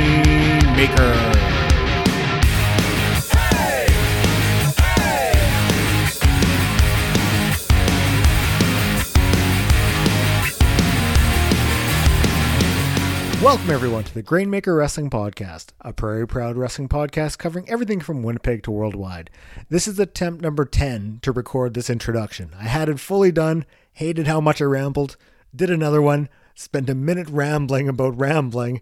[13.44, 18.24] Welcome, everyone, to the Grainmaker Wrestling Podcast, a Prairie Proud wrestling podcast covering everything from
[18.24, 19.30] Winnipeg to worldwide.
[19.70, 22.52] This is attempt number 10 to record this introduction.
[22.58, 25.18] I had it fully done, hated how much I rambled,
[25.54, 28.82] did another one, spent a minute rambling about rambling.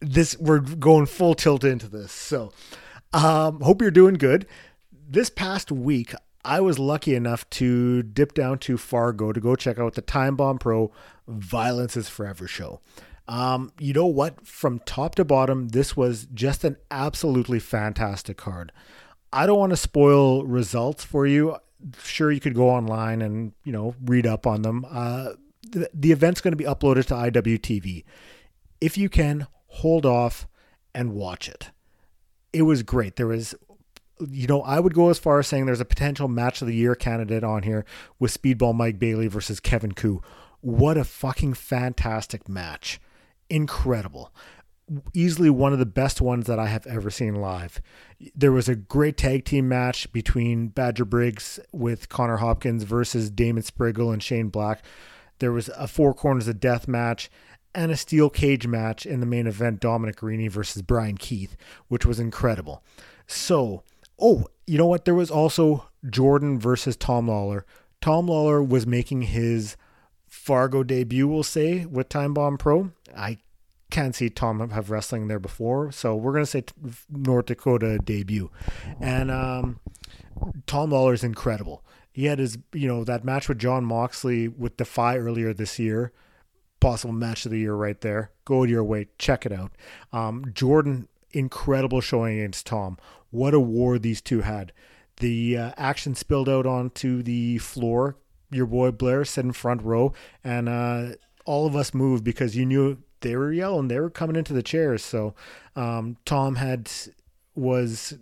[0.00, 2.12] This We're going full tilt into this.
[2.12, 2.52] So,
[3.12, 4.46] um, hope you're doing good.
[4.92, 9.78] This past week, I was lucky enough to dip down to Fargo to go check
[9.78, 10.92] out the Time Bomb Pro
[11.28, 12.80] Violence is Forever show.
[13.28, 14.46] Um, you know what?
[14.46, 18.72] From top to bottom, this was just an absolutely fantastic card.
[19.32, 21.56] I don't want to spoil results for you.
[22.02, 24.84] Sure, you could go online and you know read up on them.
[24.88, 25.32] Uh,
[25.70, 28.04] the, the event's going to be uploaded to IWTV.
[28.80, 30.46] If you can, hold off
[30.94, 31.70] and watch it.
[32.52, 33.16] It was great.
[33.16, 33.54] There was
[34.28, 36.74] you know, I would go as far as saying there's a potential match of the
[36.74, 37.84] year candidate on here
[38.18, 40.20] with Speedball Mike Bailey versus Kevin Ku.
[40.60, 43.00] What a fucking fantastic match
[43.48, 44.32] incredible.
[45.14, 47.80] Easily one of the best ones that I have ever seen live.
[48.34, 53.62] There was a great tag team match between Badger Briggs with Connor Hopkins versus Damon
[53.62, 54.84] Spriggle and Shane Black.
[55.40, 57.30] There was a four corners of death match
[57.74, 61.56] and a steel cage match in the main event Dominic Garrini versus Bryan Keith,
[61.88, 62.82] which was incredible.
[63.26, 63.82] So,
[64.18, 65.04] oh, you know what?
[65.04, 67.64] There was also Jordan versus Tom Lawlor.
[68.00, 69.76] Tom Lawlor was making his
[70.26, 72.92] Fargo debut, we'll say, with Time Bomb Pro.
[73.16, 73.38] I
[73.90, 76.64] can't see Tom have wrestling there before, so we're gonna say
[77.10, 78.50] North Dakota debut.
[79.00, 79.80] And um,
[80.66, 81.84] Tom Lawlor is incredible.
[82.12, 86.12] He had his, you know, that match with Jon Moxley with Defy earlier this year.
[86.80, 88.30] Possible match of the year right there.
[88.44, 89.72] Go to your way, check it out.
[90.12, 92.98] Um, Jordan, incredible showing against Tom.
[93.30, 94.72] What a war these two had.
[95.18, 98.16] The uh, action spilled out onto the floor
[98.50, 100.12] your boy Blair sat in front row,
[100.42, 101.10] and uh,
[101.44, 104.62] all of us moved because you knew they were yelling, they were coming into the
[104.62, 105.04] chairs.
[105.04, 105.34] So
[105.76, 106.90] um, Tom had
[107.54, 108.18] was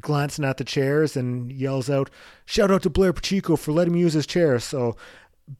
[0.00, 2.10] glancing at the chairs and yells out,
[2.44, 4.96] "Shout out to Blair Pacheco for letting me use his chair." So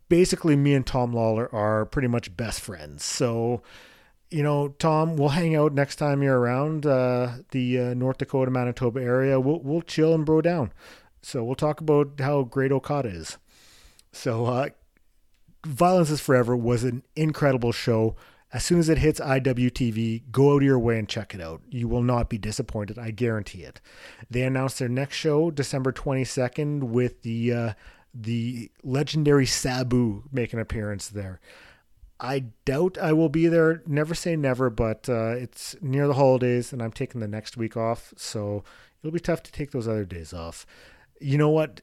[0.09, 3.04] basically, me and Tom Lawlor are pretty much best friends.
[3.04, 3.62] So
[4.31, 8.50] you know, Tom, we'll hang out next time you're around uh, the uh, North Dakota,
[8.50, 9.41] Manitoba area.
[9.41, 10.72] We'll we'll chill and bro down.
[11.22, 13.38] So we'll talk about how great Okada is.
[14.12, 14.69] So, uh,
[15.66, 18.16] Violence is Forever was an incredible show.
[18.50, 21.60] As soon as it hits IWTV, go out of your way and check it out.
[21.69, 22.98] You will not be disappointed.
[22.98, 23.81] I guarantee it.
[24.31, 27.72] They announced their next show December 22nd with the uh,
[28.14, 31.41] the legendary Sabu make an appearance there.
[32.20, 33.82] I doubt I will be there.
[33.86, 37.76] Never say never, but uh, it's near the holidays and I'm taking the next week
[37.76, 38.65] off, so
[39.03, 40.66] it'll be tough to take those other days off.
[41.20, 41.82] You know what?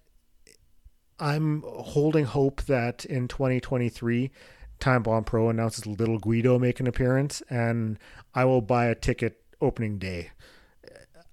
[1.19, 4.31] I'm holding hope that in 2023,
[4.79, 7.97] Time Bomb Pro announces Little Guido make an appearance, and
[8.33, 10.31] I will buy a ticket opening day.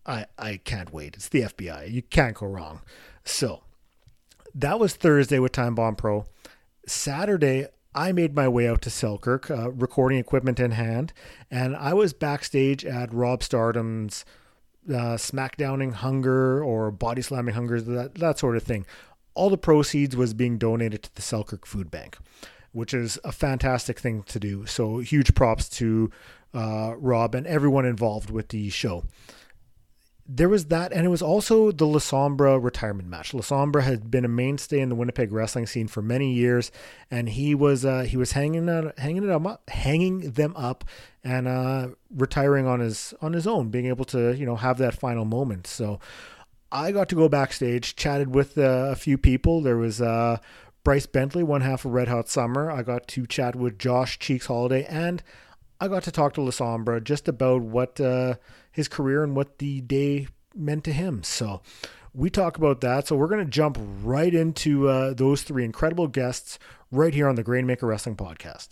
[0.06, 1.14] I I can't wait.
[1.14, 1.91] It's the FBI.
[1.91, 2.81] You can't go wrong.
[3.25, 3.62] So
[4.54, 6.25] that was Thursday with Time Bomb Pro.
[6.86, 11.12] Saturday, I made my way out to Selkirk, uh, recording equipment in hand,
[11.50, 14.25] and I was backstage at Rob Stardom's
[14.88, 18.84] uh, smackdowning hunger or body slamming hunger, that that sort of thing
[19.34, 22.19] all the proceeds was being donated to the Selkirk Food Bank,
[22.72, 24.66] which is a fantastic thing to do.
[24.66, 26.10] So huge props to
[26.55, 29.05] uh, Rob and everyone involved with the show.
[30.27, 33.34] There was that, and it was also the La Sombra retirement match.
[33.34, 36.71] La Sombra had been a mainstay in the Winnipeg wrestling scene for many years,
[37.11, 40.84] and he was uh, he was hanging hanging them up, hanging them up,
[41.25, 44.94] and uh, retiring on his on his own, being able to you know have that
[44.94, 45.66] final moment.
[45.66, 45.99] So
[46.72, 49.61] I got to go backstage, chatted with uh, a few people.
[49.61, 50.38] There was uh,
[50.84, 52.70] Bryce Bentley, one half of Red Hot Summer.
[52.70, 55.23] I got to chat with Josh Cheeks Holiday, and
[55.81, 58.34] I got to talk to La Sombra just about what uh,
[58.73, 60.26] his career and what the day
[60.56, 61.23] meant to him.
[61.23, 61.62] So
[62.12, 63.06] we talk about that.
[63.06, 66.58] So we're going to jump right into uh, those three incredible guests
[66.90, 68.70] right here on the Grainmaker Wrestling Podcast.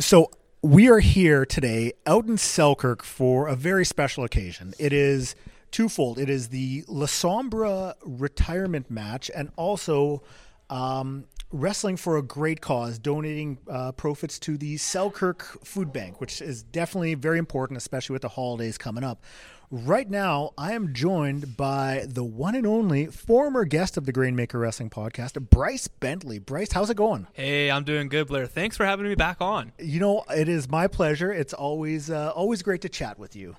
[0.00, 0.30] So
[0.62, 4.74] we are here today out in Selkirk for a very special occasion.
[4.80, 5.36] It is
[5.70, 6.18] twofold.
[6.18, 10.22] It is the La Sombra retirement match and also
[10.70, 11.26] um,
[11.56, 16.62] wrestling for a great cause, donating uh, profits to the Selkirk Food Bank, which is
[16.62, 19.24] definitely very important, especially with the holidays coming up.
[19.70, 24.60] Right now, I am joined by the one and only former guest of the Grainmaker
[24.60, 26.38] Wrestling Podcast, Bryce Bentley.
[26.38, 27.26] Bryce, how's it going?
[27.32, 28.46] Hey, I'm doing good, Blair.
[28.46, 29.72] Thanks for having me back on.
[29.80, 31.32] You know, it is my pleasure.
[31.32, 33.56] It's always uh, always great to chat with you.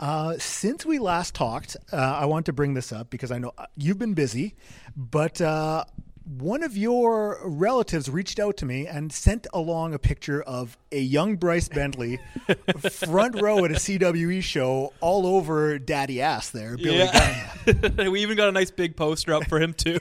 [0.00, 3.52] Uh, since we last talked, uh, I want to bring this up because I know
[3.58, 4.54] uh, you've been busy,
[4.96, 5.84] but uh,
[6.26, 11.00] one of your relatives reached out to me and sent along a picture of a
[11.00, 12.18] young Bryce Bentley
[12.90, 18.08] front row at a CWE show all over daddy ass there, Billy yeah.
[18.08, 19.98] we even got a nice big poster up for him too.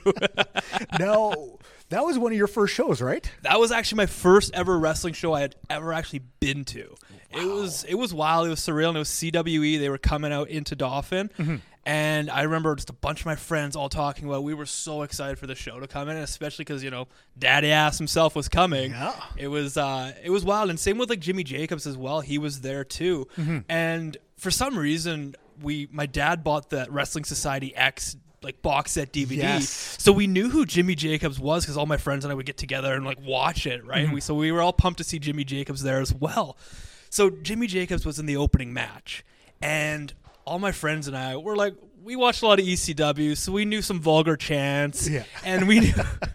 [1.00, 3.30] now, that was one of your first shows, right?
[3.44, 6.96] That was actually my first ever wrestling show I had ever actually been to.
[7.34, 7.42] Wow.
[7.42, 9.78] It was it was wild, it was surreal, and it was CWE.
[9.78, 11.30] They were coming out into Dauphin.
[11.38, 14.66] Mm-hmm and I remember just a bunch of my friends all talking about we were
[14.66, 18.36] so excited for the show to come in, especially because you know Daddy Ass himself
[18.36, 18.92] was coming.
[18.92, 19.14] Yeah.
[19.38, 22.22] It was uh, it was wild, and same with like Jimmy Jacobs as well.
[22.22, 23.60] He was there too, mm-hmm.
[23.70, 29.12] and for some reason we my dad bought that Wrestling Society X like box set
[29.12, 29.38] DVD.
[29.38, 29.98] Yes.
[30.00, 32.58] So we knew who Jimmy Jacobs was because all my friends and I would get
[32.58, 34.06] together and like watch it, right?
[34.06, 34.14] Mm-hmm.
[34.14, 36.58] We, so we were all pumped to see Jimmy Jacobs there as well.
[37.10, 39.26] So Jimmy Jacobs was in the opening match,
[39.62, 40.14] and
[40.46, 43.66] all my friends and I were like, we watched a lot of ECW, so we
[43.66, 45.10] knew some vulgar chants.
[45.10, 45.24] Yeah.
[45.44, 45.94] And we knew.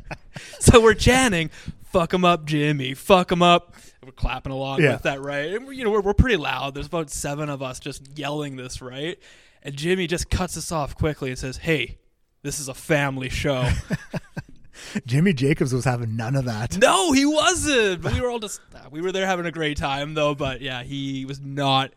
[0.58, 1.50] so we're chanting,
[1.84, 3.74] fuck him up, Jimmy, fuck him up.
[4.04, 4.92] We're clapping along yeah.
[4.92, 5.52] with that, right?
[5.52, 6.74] And, you know, we're, we're pretty loud.
[6.74, 9.18] There's about seven of us just yelling this, right?
[9.62, 11.98] And Jimmy just cuts us off quickly and says, hey,
[12.42, 13.68] this is a family show.
[15.06, 16.78] Jimmy Jacobs was having none of that.
[16.78, 18.02] No, he wasn't.
[18.02, 18.60] But we were all just
[18.90, 20.34] we were there having a great time though.
[20.34, 21.92] But yeah, he was not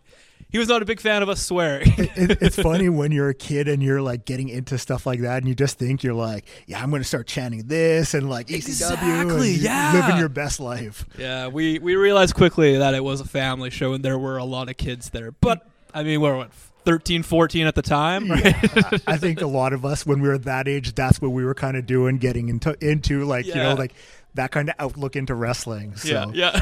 [0.54, 1.92] he was not a big fan of us swearing.
[1.98, 5.38] it, it's funny when you're a kid and you're like getting into stuff like that,
[5.38, 8.52] and you just think you're like, yeah, I'm going to start chanting this and like
[8.52, 11.06] exactly, ECW, yeah, living your best life.
[11.18, 14.46] Yeah, we we realized quickly that it was a family show and there were a
[14.46, 15.32] lot of kids there.
[15.32, 16.52] But I mean, we're what
[16.86, 18.46] 13, 14 at the time, right?
[18.46, 21.44] Yeah, I think a lot of us when we were that age, that's what we
[21.44, 23.56] were kind of doing, getting into into like yeah.
[23.56, 23.94] you know like
[24.36, 25.96] that kind of outlook into wrestling.
[25.96, 26.60] So yeah, yeah.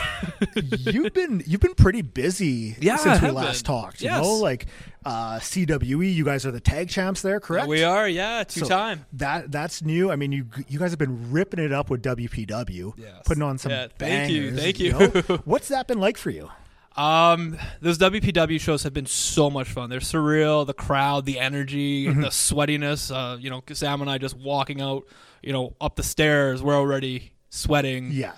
[0.78, 3.76] you've been you've been pretty busy yeah, since we last been.
[3.76, 4.02] talked.
[4.02, 4.22] You yes.
[4.22, 4.68] know, like
[5.06, 7.68] uh, CWE, you guys are the tag champs there, correct?
[7.68, 9.06] We are, yeah, two so time.
[9.14, 10.12] That that's new.
[10.12, 13.22] I mean, you you guys have been ripping it up with WPW, yes.
[13.26, 14.32] putting on some yeah, thank bangers.
[14.32, 14.86] You, thank you.
[14.88, 15.38] you know?
[15.46, 16.50] What's that been like for you?
[16.96, 19.90] Um, those WPW shows have been so much fun.
[19.90, 20.68] They're surreal.
[20.68, 22.22] The crowd, the energy, mm-hmm.
[22.22, 23.16] the sweatiness.
[23.16, 25.06] Uh, you know, Sam and I just walking out,
[25.42, 26.62] you know, up the stairs.
[26.62, 28.12] We're already sweating.
[28.12, 28.34] Yeah.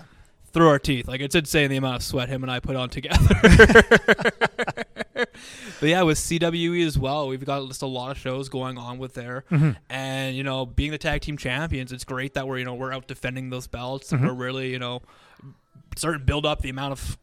[0.52, 1.08] Through our teeth.
[1.08, 3.34] Like it's insane the amount of sweat him and I put on together.
[5.14, 8.98] but yeah, with CWE as well, we've got just a lot of shows going on
[8.98, 9.44] with there.
[9.50, 9.70] Mm-hmm.
[9.90, 12.92] And, you know, being the tag team champions, it's great that we're, you know, we're
[12.92, 14.16] out defending those belts mm-hmm.
[14.16, 15.02] and we're really, you know,
[15.96, 17.18] starting to build up the amount of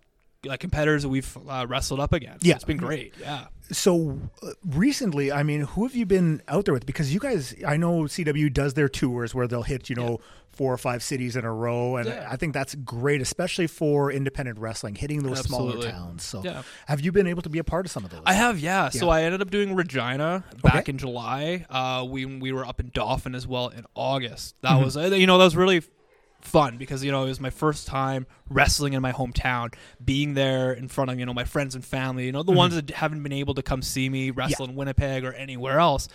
[0.46, 2.46] like competitors that we've uh, wrestled up against.
[2.46, 3.14] Yeah, it's been great.
[3.20, 3.48] Yeah.
[3.72, 6.86] So uh, recently, I mean, who have you been out there with?
[6.86, 10.26] Because you guys, I know CW does their tours where they'll hit, you know, yeah.
[10.52, 12.28] four or five cities in a row, and yeah.
[12.30, 15.84] I think that's great, especially for independent wrestling, hitting those Absolutely.
[15.84, 16.24] smaller towns.
[16.24, 16.64] So, yeah.
[16.88, 18.24] have you been able to be a part of some of those?
[18.26, 18.90] I have, yeah.
[18.90, 20.92] So I ended up doing Regina back okay.
[20.92, 21.66] in July.
[21.70, 24.56] Uh, we we were up in Dauphin as well in August.
[24.62, 24.86] That mm-hmm.
[24.86, 25.84] was, uh, you know, that was really
[26.42, 29.74] fun because you know it was my first time wrestling in my hometown
[30.04, 32.58] being there in front of you know my friends and family you know the mm-hmm.
[32.58, 34.72] ones that haven't been able to come see me wrestle yeah.
[34.72, 36.08] in winnipeg or anywhere else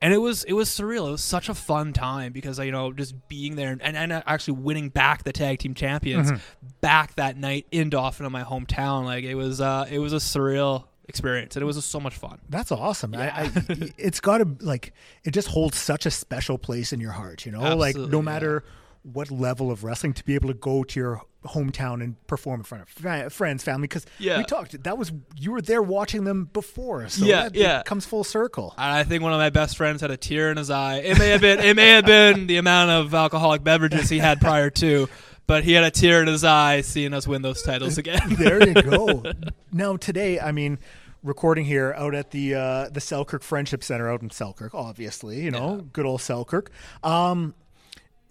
[0.00, 2.92] and it was it was surreal it was such a fun time because you know
[2.92, 6.68] just being there and, and actually winning back the tag team champions mm-hmm.
[6.80, 10.16] back that night in dauphin in my hometown like it was uh it was a
[10.16, 13.32] surreal experience and it was so much fun that's awesome yeah.
[13.34, 14.92] I, I, it's got to like
[15.24, 18.22] it just holds such a special place in your heart you know Absolutely, like no
[18.22, 22.24] matter yeah what level of wrestling to be able to go to your hometown and
[22.26, 23.82] perform in front of friends, family.
[23.82, 24.38] Because yeah.
[24.38, 28.06] we talked, that was you were there watching them before, so yeah, that, yeah, comes
[28.06, 28.74] full circle.
[28.78, 30.98] And I think one of my best friends had a tear in his eye.
[30.98, 34.40] It may have been, it may have been the amount of alcoholic beverages he had
[34.40, 35.08] prior to.
[35.48, 38.20] But he had a tear in his eye seeing us win those titles again.
[38.38, 39.24] there you go.
[39.72, 40.78] now today, I mean,
[41.24, 45.50] recording here out at the uh, the Selkirk Friendship Center out in Selkirk, obviously, you
[45.50, 45.82] know, yeah.
[45.92, 46.70] good old Selkirk.
[47.02, 47.54] Um,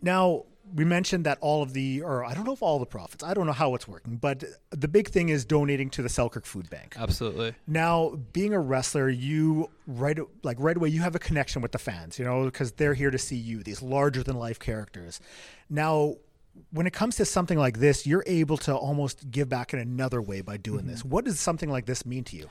[0.02, 3.24] now we mentioned that all of the, or I don't know if all the profits,
[3.24, 6.46] I don't know how it's working, but the big thing is donating to the Selkirk
[6.46, 6.96] Food Bank.
[6.98, 7.54] Absolutely.
[7.68, 11.80] Now, being a wrestler, you right like right away you have a connection with the
[11.80, 15.20] fans, you know, because they're here to see you, these larger than life characters.
[15.70, 16.16] Now,
[16.72, 20.22] when it comes to something like this, you're able to almost give back in another
[20.22, 20.90] way by doing mm-hmm.
[20.92, 21.06] this.
[21.06, 22.48] What does something like this mean to you?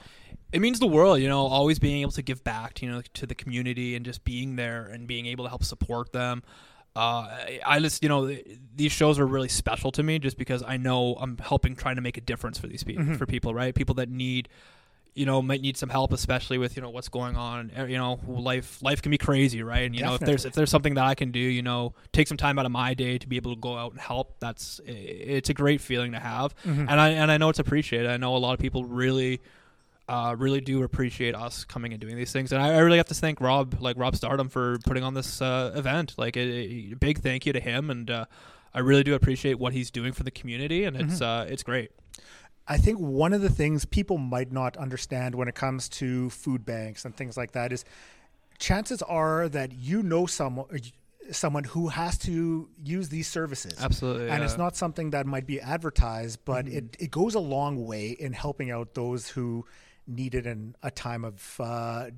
[0.53, 3.03] It means the world, you know, always being able to give back, to, you know,
[3.15, 6.43] to the community and just being there and being able to help support them
[6.97, 7.29] uh,
[7.67, 8.35] I- just you know
[8.77, 12.03] these shows are really special to me just because I know I'm helping trying to
[12.03, 13.75] make a difference for these people for people right?
[13.75, 14.49] People that need
[15.15, 17.99] you know might need some help especially with you know what's going on Uh, you
[17.99, 19.83] know life life can be crazy right?
[19.87, 22.29] And you know if there's if there's something that I can do you know take
[22.29, 24.81] some time out of my day to be able to go out and help that's
[24.87, 26.55] it's a great feeling to have.
[26.65, 28.09] And I and I know it's appreciated.
[28.09, 29.41] I know a lot of people really
[30.11, 33.07] uh, really do appreciate us coming and doing these things, and I, I really have
[33.07, 36.15] to thank Rob, like Rob Stardom, for putting on this uh, event.
[36.19, 38.25] Like, a, a big thank you to him, and uh,
[38.75, 41.93] I really do appreciate what he's doing for the community, and it's uh, it's great.
[42.67, 46.65] I think one of the things people might not understand when it comes to food
[46.65, 47.85] banks and things like that is
[48.59, 50.67] chances are that you know someone
[51.31, 53.75] someone who has to use these services.
[53.81, 57.87] Absolutely, And it's not something that might be advertised, but it, it goes a long
[57.87, 59.65] way in helping out those who
[60.11, 62.11] need it in a time of uh,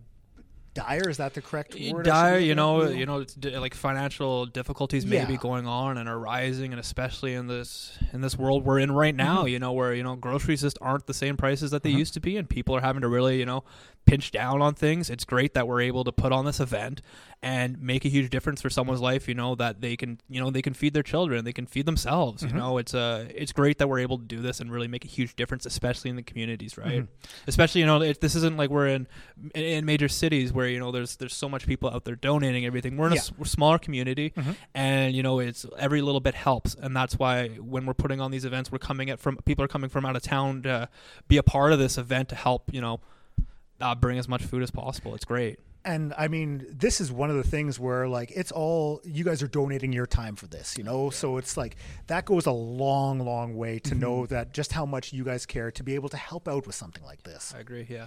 [0.74, 1.08] dire.
[1.08, 2.04] Is that the correct word?
[2.06, 5.38] Dire you know you know it's di- like financial difficulties may be Yeah.
[5.38, 9.14] going on and are rising and especially in this in this world we're in right
[9.14, 12.14] now you know where you know groceries just aren't the same prices that they used
[12.14, 13.64] to be and people are having to really you know
[14.06, 17.02] pinch down on things it's great that we're able to put on this event
[17.44, 20.48] and make a huge difference for someone's life you know that they can you know
[20.50, 23.78] they can feed their children they can feed themselves you know it's uh it's great
[23.78, 26.22] that we're able to do this and really make a huge difference especially in the
[26.22, 27.06] communities right?
[27.48, 29.08] Especially you know it, this isn't like we're in
[29.56, 32.96] in major cities where you know there's there's so much people out there donating everything.
[32.96, 33.20] We're in a Yeah.
[33.22, 34.32] s- we're smaller community
[34.74, 36.76] and you know it's every little bit helps.
[36.76, 39.68] And that's why when we're putting on these events we're coming at from people are
[39.68, 40.88] coming from out of town to
[41.26, 43.00] be a part of this event to help you know
[43.80, 45.14] uh, bring as much food as possible.
[45.16, 49.00] It's great and I mean, this is one of the things where like it's all
[49.04, 51.10] you guys are donating your time for this, you know.
[51.10, 55.12] So it's like that goes a long, long way to know that just how much
[55.12, 57.52] you guys care to be able to help out with something like this.
[57.56, 58.06] i agree yeah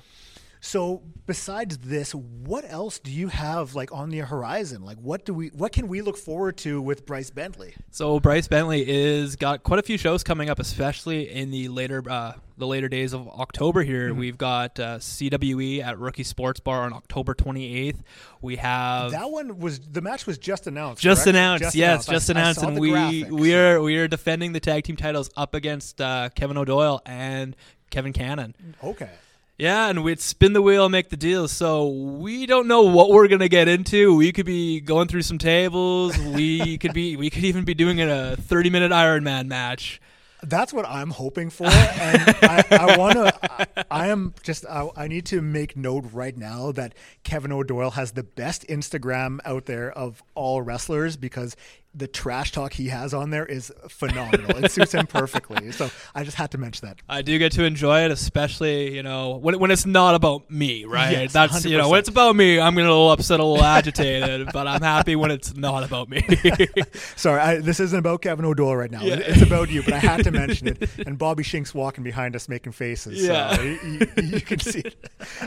[0.61, 4.83] So besides this, what else do you have like on the horizon?
[4.83, 7.75] Like what do we what can we look forward to with Bryce Bentley?
[7.91, 12.01] So Bryce Bentley is got quite a few shows coming up, especially in the later
[12.09, 13.83] uh, the later days of October.
[13.83, 14.19] Here Mm-hmm.
[14.19, 17.97] we've got uh, CWE at Rookie Sports Bar on October 28th.
[18.41, 21.01] We have That one was the match was just announced.
[21.01, 21.35] just correct?
[21.35, 24.53] announced, yes, I- just I announced, saw and we graphic, we are we are defending
[24.53, 27.55] the tag team titles up against uh, Kevin O'Doyle and
[27.89, 28.55] Kevin Cannon.
[28.83, 29.09] okay.
[29.57, 31.47] Yeah, and we'd spin the wheel, make the deal.
[31.47, 34.13] So we don't know what we're gonna get into.
[34.13, 36.17] We could be going through some tables.
[36.17, 37.15] We could be.
[37.15, 40.01] We could even be doing a thirty-minute Iron Man match.
[40.47, 43.33] That's what I'm hoping for, and I, I want to.
[43.51, 44.65] I, I am just.
[44.65, 49.39] I, I need to make note right now that Kevin O'Doyle has the best Instagram
[49.45, 51.55] out there of all wrestlers because
[51.95, 54.63] the trash talk he has on there is phenomenal.
[54.63, 55.71] it suits him perfectly.
[55.75, 56.97] So I just had to mention that.
[57.09, 60.85] I do get to enjoy it, especially you know when when it's not about me,
[60.85, 61.11] right?
[61.11, 63.63] Yes, That's you know when it's about me, I'm getting a little upset, a little
[63.63, 66.21] agitated, but I'm happy when it's not about me.
[67.15, 69.01] Sorry, I, this isn't about Kevin O'Doyle right now.
[69.01, 69.15] Yeah.
[69.15, 70.89] It's about you, but I had to mention it.
[71.05, 73.25] And Bobby Shink's walking behind us making faces.
[73.25, 73.55] Yeah.
[73.55, 73.79] So you,
[74.17, 74.95] you- can see it.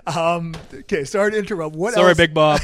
[0.06, 1.76] Um, okay, sorry to interrupt.
[1.76, 2.60] What Sorry, else, Big Bob.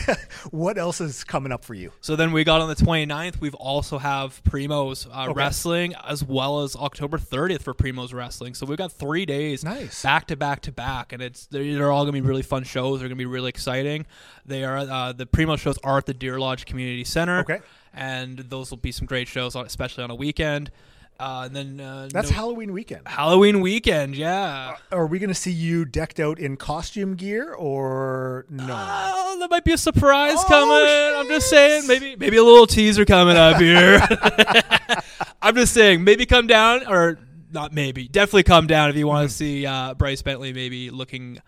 [0.51, 1.93] what else is coming up for you?
[2.01, 3.41] So then we got on the 29th.
[3.41, 5.33] We've also have Primos uh, Okay.
[5.35, 8.55] Wrestling as well as October 30th for Primos Wrestling.
[8.55, 10.03] So we've got three days Nice.
[10.03, 13.01] back to back to back, and it's they're, they're all gonna be really fun shows.
[13.01, 14.07] They're gonna be really exciting.
[14.47, 17.41] They are uh, the Primos shows are at the Deer Lodge Community Center.
[17.41, 17.61] Okay.
[17.93, 20.71] and those will be some great shows, especially on a weekend.
[21.19, 23.07] Uh, and then uh, That's no- Halloween weekend.
[23.07, 24.17] Halloween weekend.
[24.17, 24.77] Yeah.
[24.91, 28.67] Are we going to see you decked out in costume gear or no?
[28.69, 31.21] Oh, there might be a surprise Oh, coming.
[31.21, 34.01] I'm just saying, maybe maybe a little teaser coming up here.
[35.43, 37.19] I'm just saying, maybe come down or
[37.53, 37.73] not.
[37.73, 41.39] Maybe definitely come down if you want to see uh, Bryce Bentley maybe looking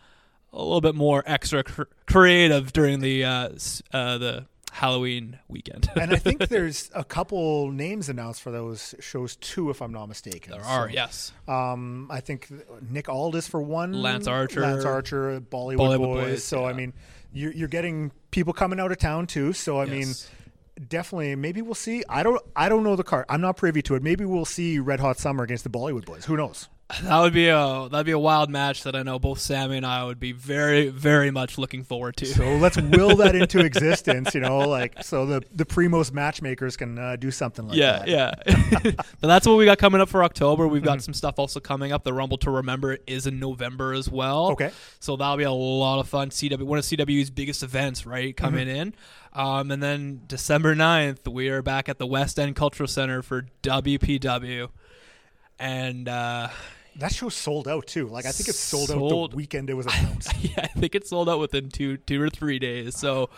[0.52, 3.48] a little bit more extra cr- creative during the uh,
[3.92, 4.46] uh, the
[4.76, 5.88] Halloween weekend.
[5.96, 10.04] and I think there's a couple names announced for those shows too, if I'm not
[10.06, 10.52] mistaken.
[10.52, 11.32] there are So, yes.
[11.48, 12.52] Um, I think
[12.90, 14.60] Nick Aldis for one, Lance Archer.
[14.60, 16.24] Lance Archer, Bollywood, Bollywood Boys.
[16.26, 16.92] Boys, So I mean,
[17.32, 19.54] you're, you're getting people coming out of town too.
[19.54, 20.08] So I mean,
[20.88, 22.02] definitely, maybe we'll see.
[22.06, 23.24] I don't, I don't know the card.
[23.30, 24.02] I'm not privy to it.
[24.02, 26.26] Maybe we'll see Red Hot Summer against the Bollywood Boys.
[26.26, 26.68] Who knows?
[27.02, 29.84] That would be a that'd be a wild match that I know both Sammy and
[29.84, 32.26] I would be very very much looking forward to.
[32.26, 34.36] So let's will that into existence.
[34.36, 38.08] You know, like so the the Primos matchmakers can uh, do something like yeah, that.
[38.08, 38.30] yeah.
[38.46, 38.92] Yeah.
[39.20, 40.68] but that's what we got coming up for October.
[40.68, 40.86] We've Mm-hmm.
[40.92, 42.04] got some stuff also coming up.
[42.04, 44.52] The Rumble to Remember is in November as well.
[44.52, 44.70] Okay.
[45.00, 46.30] So that'll be a lot of fun.
[46.30, 48.36] CW, one of CW's biggest events, right?
[48.36, 48.76] Coming Mm-hmm.
[48.76, 48.94] in.
[49.32, 53.46] Um, and then December 9th, we are back at the West End Cultural Center for
[53.62, 54.68] WPW.
[55.58, 56.48] And uh,
[56.98, 58.06] That show sold out too.
[58.08, 60.32] Like I think it sold, out the Sold- weekend it was announced.
[60.40, 62.96] yeah, I think it sold out within two two or three days.
[62.96, 63.30] So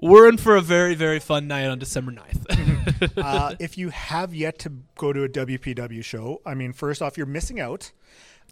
[0.00, 3.12] we're in for a very very fun night on December 9th.
[3.22, 7.16] uh, if you have yet to go to a WPW show, I mean, first off,
[7.16, 7.92] you're missing out.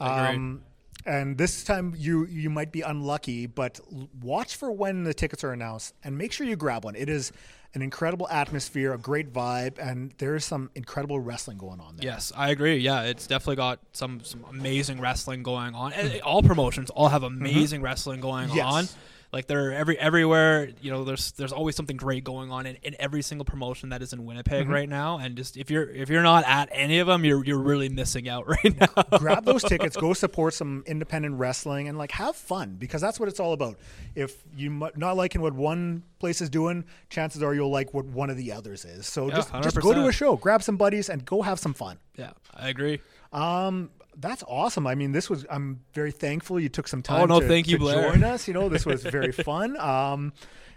[0.01, 0.63] Um,
[1.07, 3.81] and this time you you might be unlucky, but
[4.21, 6.97] watch for when the tickets are announced and make sure you grab one.
[6.97, 7.33] It is
[7.75, 12.07] an incredible atmosphere, a great vibe, and there is some incredible wrestling going on there.
[12.07, 12.77] Yes, I agree.
[12.79, 15.93] Yeah, it's definitely got some some amazing wrestling going on.
[15.93, 17.45] And all promotions all have mm-hmm.
[17.45, 18.65] amazing wrestling going Yes.
[18.65, 18.89] on.
[19.37, 20.71] Like they're every everywhere.
[20.81, 24.01] You know, there's there's always something great going on in, in every single promotion that
[24.01, 25.19] is in Winnipeg right now.
[25.19, 28.31] And just if you're if you're not at any of them, you're you're really missing
[28.31, 29.19] out right now.
[29.19, 33.29] grab those tickets, go support some independent wrestling, and like have fun because that's what
[33.29, 33.79] it's all about.
[34.15, 38.07] If you mu- not liking what one place is doing, chances are you'll like what
[38.07, 39.07] one of the others is.
[39.07, 41.75] So Yeah, just just go to a show, grab some buddies, and go have some
[41.75, 41.99] fun.
[42.17, 43.01] yeah, I agree.
[43.35, 44.87] Um, that's awesome.
[44.87, 45.47] I mean, this was.
[45.51, 47.23] I'm very thankful you took some time.
[47.23, 48.11] Oh, no, to, thank you, to Blair.
[48.11, 48.49] join us.
[48.49, 49.79] You know, this was very fun.
[49.79, 50.33] Um,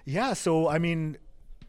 [0.06, 0.34] yeah.
[0.34, 1.18] So I mean.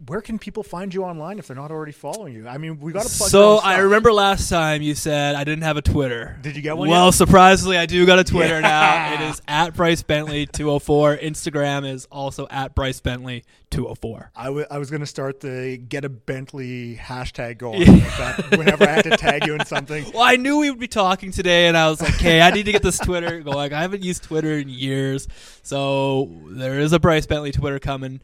[0.06, 2.48] Where can people find you online if they're not already following you?
[2.48, 3.28] I mean, we got to plug.
[3.28, 6.38] So I remember last time you said I didn't have a Twitter.
[6.40, 7.14] Did you get one Well, yet?
[7.14, 8.60] surprisingly, I do got a Twitter Yeah.
[8.60, 9.12] now.
[9.26, 11.16] It is at Bryce Bentley two hundred four.
[11.18, 14.30] Instagram is also at Bryce Bentley two hundred four.
[14.34, 18.56] I, w- I was going to start the get a Bentley hashtag going like that
[18.56, 20.06] whenever I had to tag you in something.
[20.14, 22.64] Well, I knew we would be talking today, and I was like, "Okay, I need
[22.64, 25.28] to get this Twitter going." I haven't used Twitter in years,
[25.62, 28.20] so there is a Bryce Bentley Twitter coming,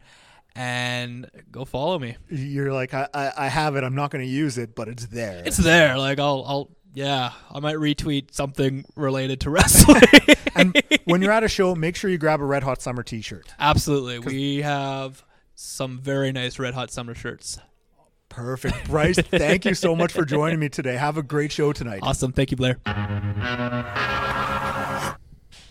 [0.57, 2.17] and go follow me.
[2.29, 3.83] You're like, I, I, I have it.
[3.83, 5.43] I'm not going to use it, but it's there.
[5.45, 5.97] It's there.
[5.97, 10.01] Like I'll, I'll, yeah, I might retweet something related to wrestling.
[10.55, 13.53] and when you're at a show, make sure you grab a Red Hot Summer T-shirt.
[13.59, 15.23] Absolutely, we have
[15.53, 17.59] some very nice Red Hot Summer shirts.
[18.29, 18.89] Perfect.
[18.89, 20.95] Bryce, thank you so much for joining me today.
[20.95, 21.99] Have a great show tonight.
[22.01, 22.77] Awesome, thank you, Blair.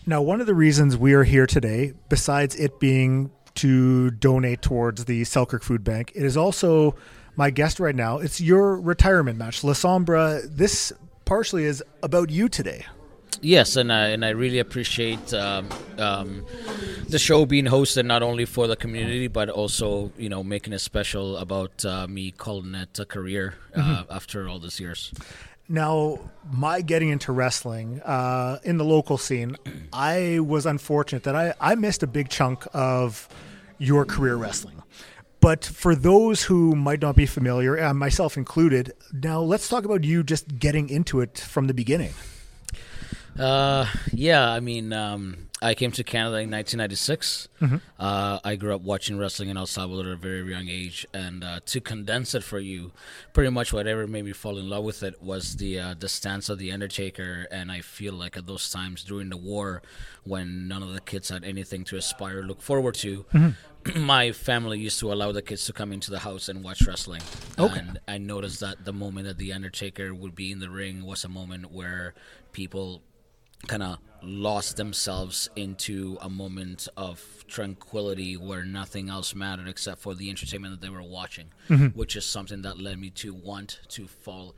[0.08, 5.04] Now, one of the reasons we are here today, besides it being to donate towards
[5.04, 6.94] the Selkirk Food Bank, it is also
[7.36, 8.18] my guest right now.
[8.18, 9.62] It's your retirement match.
[9.62, 10.92] La Sombra, this
[11.24, 12.86] partially is about you today.
[13.42, 16.46] Yes, and I, and I really appreciate um, um,
[17.08, 20.78] the show being hosted not only for the community but also you know making it
[20.78, 25.12] special about uh, me calling it a career uh, after all these years.
[25.68, 26.20] Now,
[26.50, 29.56] my getting into wrestling uh, in the local scene,
[29.92, 33.28] I was unfortunate that I, I missed a big chunk of
[33.78, 34.82] your career wrestling.
[35.40, 40.04] But for those who might not be familiar, uh, myself included, now let's talk about
[40.04, 42.14] you just getting into it from the beginning.
[43.38, 47.48] Uh, yeah, I mean, um, I came to Canada in 1996.
[47.98, 51.42] Uh, I grew up watching wrestling in El Salvador at a very young age, and
[51.42, 52.92] uh, to condense it for you,
[53.32, 56.48] pretty much whatever made me fall in love with it was the uh, the stance
[56.48, 59.82] of the Undertaker, and I feel like at those times during the war,
[60.24, 63.24] when none of the kids had anything to aspire, look forward to.
[63.96, 67.22] My family used to allow the kids to come into the house and watch wrestling.
[67.56, 67.78] Okay.
[67.78, 71.24] And I noticed that the moment that the Undertaker would be in the ring was
[71.24, 72.12] a moment where
[72.52, 73.02] people
[73.66, 80.14] kind of lost themselves into a moment of tranquility where nothing else mattered except for
[80.14, 81.46] the entertainment that they were watching,
[81.94, 84.54] which is something that led me to want to fall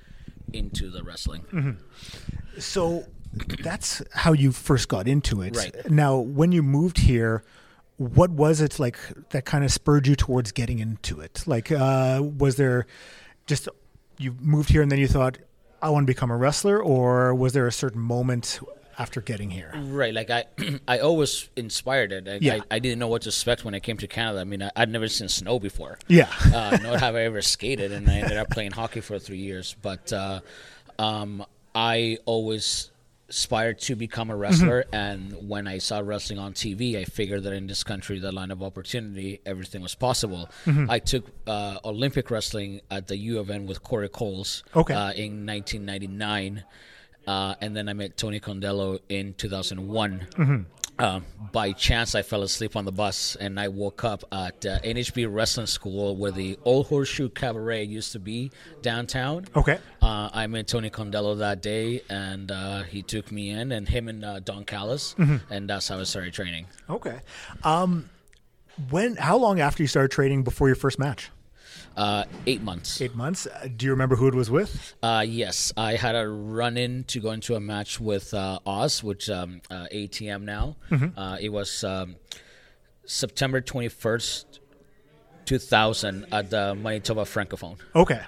[0.53, 1.77] into the wrestling.
[2.59, 3.05] So
[3.63, 5.57] that's how you first got into it.
[5.57, 5.91] Right.
[5.91, 7.45] Now, when you moved here,
[7.99, 8.99] what was it like
[9.31, 11.45] that kind of spurred you towards getting into it?
[11.47, 12.87] Like, uh, was there
[13.47, 13.69] just
[14.19, 15.37] you moved here and then you thought,
[15.83, 18.61] I want to become a wrestler, or was there a certain moment
[18.99, 19.73] after getting here?
[19.77, 20.45] Right, like I,
[20.89, 22.27] I always inspired it.
[22.27, 22.57] Like, Yeah.
[22.71, 24.41] I, I didn't know what to expect when I came to Canada.
[24.41, 25.99] I mean, I, I'd never seen snow before.
[26.09, 26.29] Yeah.
[26.55, 29.77] uh, nor have I ever skated, and I ended up playing hockey for three years.
[29.81, 30.41] But uh,
[30.99, 32.91] um, I always
[33.31, 37.53] aspired to become a wrestler, and when I saw wrestling on TV, I figured that
[37.53, 40.49] in this country, the line of opportunity, everything was possible.
[40.67, 44.95] I took uh, Olympic wrestling at the U of N with Corey Coles Okay.
[44.95, 46.65] uh, in 1999.
[47.29, 50.27] Uh, and then I met Tony Condello in 2001.
[51.01, 54.81] Um, by chance, I fell asleep on the bus, and I woke up at uh,
[54.81, 58.51] NHB Wrestling School, where the Old Horseshoe Cabaret used to be
[58.83, 59.45] downtown.
[59.55, 59.79] Okay.
[60.03, 64.09] Uh, I met Tony Condello that day, and uh, he took me in, and him
[64.09, 65.15] and uh, Don Callis,
[65.51, 66.67] and that's how I started training.
[66.89, 67.21] Okay.
[67.63, 68.09] Um,
[68.91, 69.17] when?
[69.17, 71.31] How long after you started training before your first match?
[71.99, 73.01] Uh, eight months.
[73.01, 73.49] Eight months.
[73.49, 74.95] Uh, do you remember who it was with?
[75.03, 79.03] Uh, yes, I had a run in to go into a match with uh, Oz,
[79.03, 80.77] which um, uh, ATM now.
[81.17, 82.15] Uh, it was um,
[83.05, 84.61] September twenty first,
[85.45, 87.79] two thousand, at the Manitoba Francophone.
[87.97, 88.23] Okay.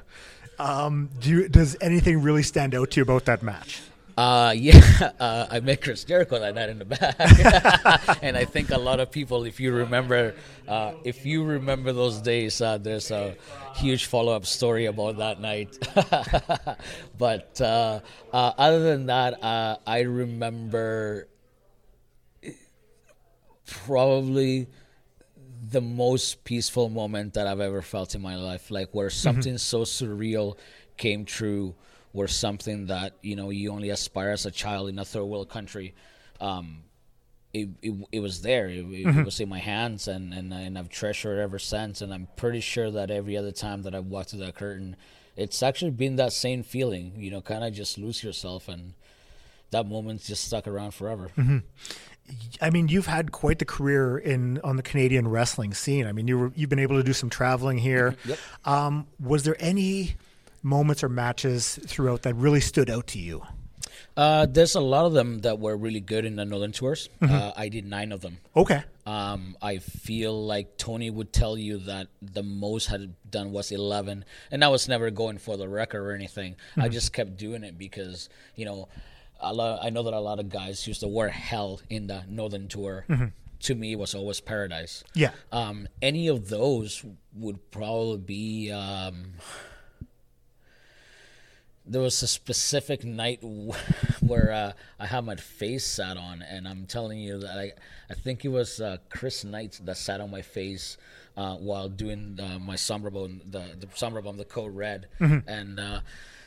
[0.58, 3.82] Um, do you, does anything really stand out to you about that match?
[4.20, 7.16] Uh, yeah, uh, I met Chris Jericho that night in the back,
[8.22, 10.34] and I think a lot of people, if you remember,
[10.68, 13.34] uh, if you remember those days, uh, there's a
[13.76, 15.74] huge follow-up story about that night.
[17.18, 21.26] but uh, uh, other than that, uh, I remember
[23.64, 24.66] probably
[25.70, 29.84] the most peaceful moment that I've ever felt in my life, like where something so
[29.84, 30.58] surreal
[30.98, 31.74] came true,
[32.12, 35.48] where something that you know you only aspire as a child in a third world
[35.48, 35.94] country,
[36.40, 36.82] um,
[37.52, 38.68] it, it it was there.
[38.68, 42.00] It, it was in my hands, and and and I've treasured it ever since.
[42.00, 44.96] And I'm pretty sure that every other time that I've walked through that curtain,
[45.36, 47.12] it's actually been that same feeling.
[47.16, 48.94] You know, kind of just lose yourself, and
[49.70, 51.30] that moment's just stuck around forever.
[52.60, 56.06] I mean, you've had quite the career in on the Canadian wrestling scene.
[56.06, 58.16] I mean, you were, you've been able to do some traveling here.
[58.24, 58.38] Yep.
[58.64, 60.14] Um, was there any
[60.62, 63.42] moments or matches throughout that really stood out to you?
[64.16, 67.08] Uh, there's a lot of them that were really good in the Northern Tours.
[67.22, 68.38] Uh, I did nine of them.
[68.56, 68.82] Okay.
[69.06, 74.24] Um, I feel like Tony would tell you that the most had done was 11,
[74.50, 76.56] and I was never going for the record or anything.
[76.76, 78.88] I just kept doing it because you know,
[79.40, 82.22] a lot, I know that a lot of guys used the word hell in the
[82.28, 83.06] Northern Tour.
[83.64, 85.04] To me, it was always paradise.
[85.14, 85.32] Yeah.
[85.52, 88.72] Um, any of those would probably be.
[88.72, 89.34] Um,
[91.90, 93.40] there was a specific night
[94.20, 97.72] where uh, I had my face sat on, and I'm telling you that I,
[98.08, 100.96] I think it was uh, Chris Knight that sat on my face
[101.36, 105.08] uh, while doing uh, my sombra bomb, the the sombra bomb, the code red,
[105.46, 106.00] and uh,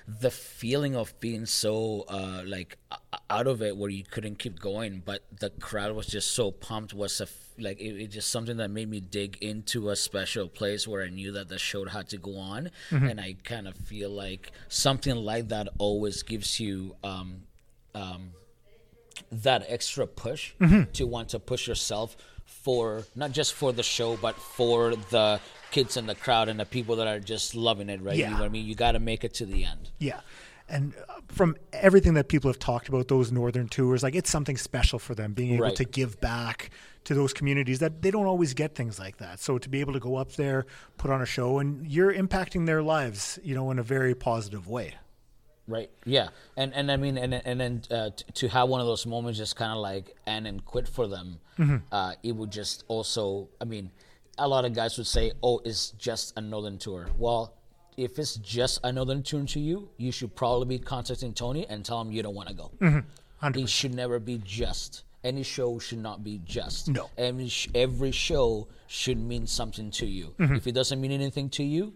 [0.07, 2.77] the feeling of being so uh, like
[3.29, 6.93] out of it where you couldn't keep going, but the crowd was just so pumped
[6.93, 10.47] was a f- like it, it just something that made me dig into a special
[10.47, 13.75] place where I knew that the show had to go on, and I kind of
[13.75, 17.43] feel like something like that always gives you um,
[17.95, 18.31] um,
[19.31, 20.53] that extra push
[20.93, 25.39] to want to push yourself for not just for the show but for the
[25.71, 28.29] kids in the crowd and the people that are just loving it right you Yeah.
[28.31, 30.21] know what i mean you got to make it to the end Yeah.
[30.69, 34.55] And uh, from everything that people have talked about those northern tours, like it's something
[34.55, 35.75] special for them being able Right.
[35.75, 36.69] to give back
[37.03, 39.41] to those communities that they don't always get things like that.
[39.41, 40.65] So to be able to go up there,
[40.97, 44.65] put on a show, and you're impacting their lives, you know, in a very positive
[44.69, 44.93] way.
[45.67, 45.89] Right?
[46.05, 46.29] Yeah.
[46.57, 49.37] And and i mean and and then uh, t- to have one of those moments
[49.39, 51.39] just kind of like end and quit for them
[51.91, 53.91] uh, it would just also i mean
[54.37, 57.07] a lot of guys would say oh it's just a northern tour.
[57.17, 57.53] Well
[57.95, 61.85] if it's just a northern tour to you you should probably be contacting tony and
[61.85, 62.71] tell him you don't want to go
[63.61, 65.03] it should never be just.
[65.23, 66.89] Any show should not be just.
[66.89, 67.09] No.
[67.17, 70.33] every, sh- every show should mean something to you.
[70.39, 71.93] If it doesn't mean anything to you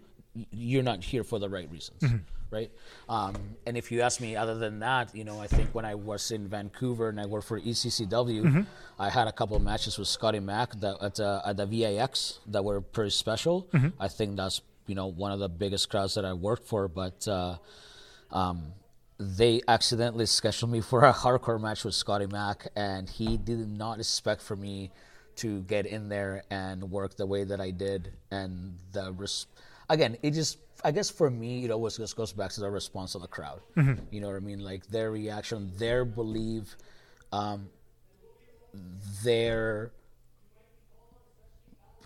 [0.51, 2.03] you're not here for the right reasons
[2.51, 2.71] right?
[3.09, 5.95] Um, and if you ask me other than that you know i think when i
[5.95, 8.65] was in vancouver and i worked for eccw
[8.99, 12.39] i had a couple of matches with scotty mac that, at, the, at the vix
[12.47, 13.67] that were pretty special.
[13.99, 17.27] I think that's you know one of the biggest crowds that i worked for but
[17.27, 17.57] uh,
[18.31, 18.73] um,
[19.19, 23.99] they accidentally scheduled me for a hardcore match with Scotty Mac, and he did not
[23.99, 24.91] expect for me
[25.37, 28.13] to get in there and work the way that I did.
[28.31, 29.47] And the res-
[29.89, 33.15] again, it just I guess for me, it always just goes back to the response
[33.15, 33.61] of the crowd.
[33.75, 34.03] Mm-hmm.
[34.11, 34.59] You know what I mean?
[34.59, 36.75] Like their reaction, their belief,
[37.31, 37.69] um,
[39.23, 39.91] their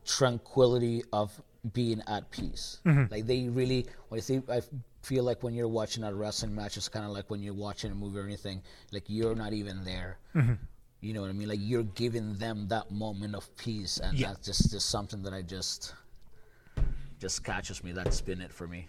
[0.05, 1.39] tranquility of
[1.73, 2.79] being at peace.
[2.85, 3.11] Mm-hmm.
[3.11, 4.61] Like they really, when I think, I
[5.03, 7.91] feel like when you're watching a wrestling match, it's kind of like when you're watching
[7.91, 8.61] a movie or anything.
[8.91, 10.17] Like you're not even there.
[10.35, 10.53] Mm-hmm.
[11.01, 11.49] You know what I mean?
[11.49, 14.27] Like you're giving them that moment of peace, and Yeah.
[14.29, 15.93] that's just, just something that I just
[17.21, 17.91] just catches me.
[17.91, 18.87] That's been it for me.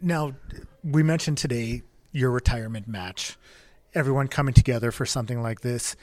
[0.00, 0.34] Now,
[0.82, 3.36] we mentioned today your retirement match,
[3.94, 5.94] everyone coming together for something like this.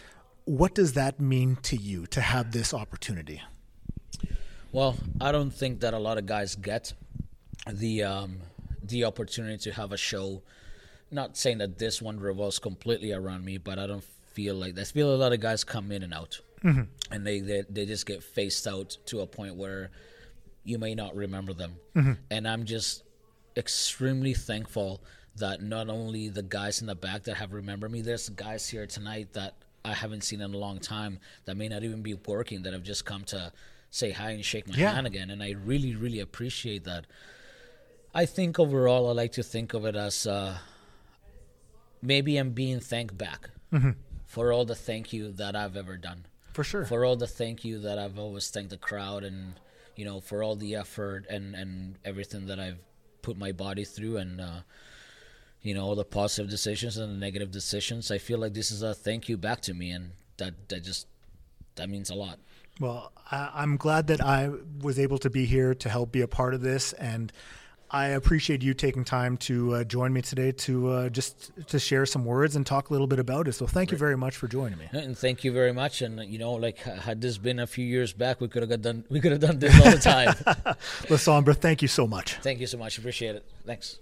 [0.45, 3.41] What does that mean to you to have this opportunity?
[4.71, 6.93] Well, I don't think that a lot of guys get
[7.69, 8.37] the um,
[8.81, 10.43] the opportunity to have a show.
[11.11, 14.81] Not saying that this one revolves completely around me, but I don't feel like that.
[14.81, 16.39] I feel a lot of guys come in and out,
[17.11, 19.89] and they, they they just get phased out to a point where
[20.67, 21.77] you may not remember them.
[22.29, 23.03] And I'm just
[23.55, 25.01] extremely thankful
[25.37, 28.85] that not only the guys in the back that have remembered me, there's guys here
[28.85, 29.53] tonight that
[29.85, 32.83] I haven't seen in a long time that may not even be working that have
[32.83, 33.51] just come to
[33.89, 34.93] say hi and shake my Yeah.
[34.93, 35.29] hand again.
[35.29, 37.05] And I really, really appreciate that.
[38.13, 40.57] I think overall, I like to think of it as uh,
[42.01, 43.49] maybe I'm being thanked back
[44.25, 46.85] for all the thank you that I've ever done For sure.
[46.85, 49.53] for all the thank you that I've always thanked the crowd and
[49.97, 52.79] you know for all the effort and and everything that I've
[53.21, 54.61] put my body through and uh,
[55.61, 58.09] you know, all the positive decisions and the negative decisions.
[58.09, 61.07] I feel like this is a thank you back to me, and that that just
[61.75, 62.39] that means a lot.
[62.79, 66.27] Well, I, I'm glad that I was able to be here to help be a
[66.27, 67.33] part of this, and
[67.89, 72.05] I appreciate you taking time to uh, join me today to uh, just to share
[72.05, 73.53] some words and talk a little bit about it.
[73.53, 74.89] So, thank you very much for joining me.
[74.91, 76.01] And thank you very much.
[76.01, 78.81] And you know, like had this been a few years back, we could have got
[78.81, 79.05] done.
[79.09, 80.35] We could have done this all the time.
[81.09, 82.33] La Sombra, thank you so much.
[82.35, 82.97] thank you so much.
[82.97, 83.45] Appreciate it.
[83.65, 83.99] Thanks.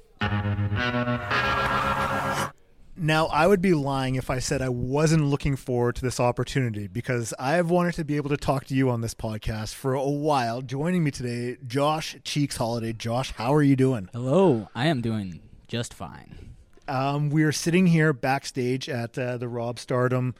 [2.97, 6.87] Now, I would be lying if I said I wasn't looking forward to this opportunity
[6.87, 9.93] because I have wanted to be able to talk to you on this podcast for
[9.93, 10.61] a while.
[10.61, 12.93] Joining me today, Josh Cheeks Holiday.
[12.93, 14.09] Josh, how are you doing?
[14.13, 16.55] Hello, I am doing just fine.
[16.87, 20.33] Um, we are sitting here backstage at uh, the Rob Stardom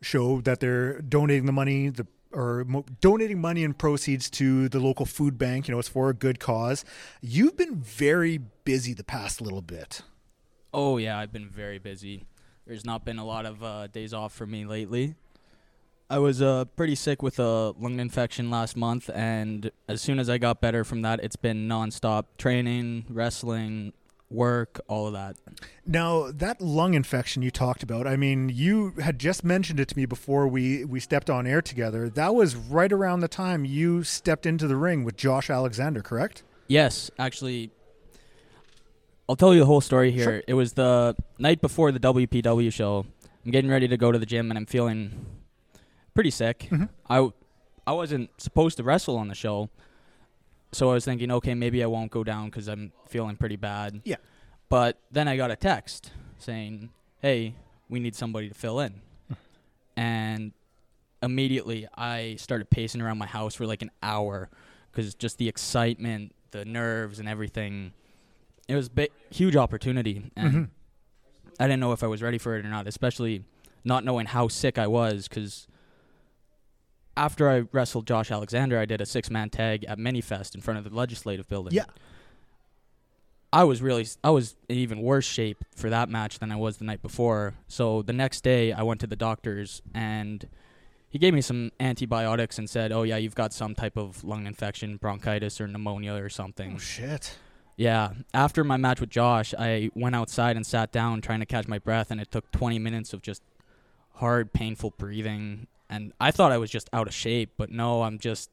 [0.00, 4.78] show that they're donating the money, the or mo- donating money and proceeds to the
[4.78, 5.66] local food bank.
[5.66, 6.84] You know, it's for a good cause.
[7.20, 10.02] You've been very busy the past little bit.
[10.72, 12.26] Oh yeah, I've been very busy.
[12.66, 15.14] There's not been a lot of uh, days off for me lately.
[16.08, 20.30] I was uh, pretty sick with a lung infection last month, and as soon as
[20.30, 23.92] I got better from that, it's been nonstop training, wrestling,
[24.30, 25.36] work, all of that.
[25.84, 29.96] Now, that lung infection you talked about, I mean, you had just mentioned it to
[29.96, 32.08] me before we, we stepped on air together.
[32.08, 36.44] That was right around the time you stepped into the ring with Josh Alexander, correct?
[36.68, 37.70] Yes, actually,
[39.28, 40.24] I'll tell you the whole story here.
[40.24, 40.42] Sure.
[40.46, 43.06] It was the night before the WPW show.
[43.44, 45.26] I'm getting ready to go to the gym, and I'm feeling
[46.14, 46.68] pretty sick.
[46.70, 46.88] Mhm.
[47.08, 47.30] I
[47.88, 49.70] I wasn't supposed to wrestle on the show,
[50.72, 54.00] so I was thinking, okay, maybe I won't go down because I'm feeling pretty bad.
[54.04, 54.16] Yeah.
[54.68, 57.54] But then I got a text saying, "Hey,
[57.88, 58.94] we need somebody to fill in,"
[59.96, 60.52] and
[61.22, 64.48] immediately I started pacing around my house for like an hour
[64.90, 67.92] because just the excitement, the nerves, and everything.
[68.68, 70.68] It was a big, huge opportunity, and Mhm.
[71.60, 73.44] I didn't know if I was ready for it or not, especially
[73.84, 75.28] not knowing how sick I was.
[75.28, 75.66] Because
[77.16, 80.84] after I wrestled Josh Alexander, I did a six-man tag at ManyFest in front of
[80.84, 81.72] the Legislative Building.
[81.74, 81.84] Yeah.
[83.52, 86.76] I was really, I was in even worse shape for that match than I was
[86.78, 87.54] the night before.
[87.68, 90.46] So the next day, I went to the doctors and
[91.08, 94.46] he gave me some antibiotics and said, "Oh yeah, you've got some type of lung
[94.46, 97.38] infection, bronchitis or pneumonia or something." Oh, shit.
[97.76, 98.12] Yeah.
[98.32, 101.78] After my match with Josh, I went outside and sat down trying to catch my
[101.78, 103.42] breath, and it took 20 minutes of just
[104.14, 105.66] hard, painful breathing.
[105.88, 108.50] And I thought I was just out of shape, but no, I'm just,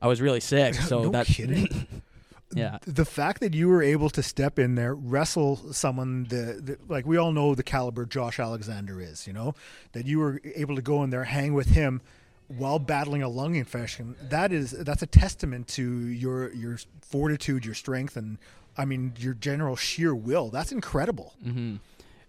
[0.00, 0.74] I was really sick.
[0.80, 1.86] So No that, kidding.
[2.54, 2.78] yeah.
[2.86, 7.06] the fact that you were able to step in there, wrestle someone the, the like
[7.06, 9.54] we all know the caliber Josh Alexander is, you know,
[9.92, 12.00] that you were able to go in there, hang with him
[12.48, 14.16] while battling a lung infection.
[14.20, 18.38] That is that's a testament to your your fortitude, your strength, and
[18.76, 20.50] I mean your general sheer will.
[20.50, 21.34] That's incredible.
[21.42, 21.76] hmm